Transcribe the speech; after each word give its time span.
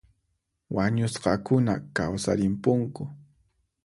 Wañusqakuna 0.75 1.73
kawsarimpunku 1.95 3.03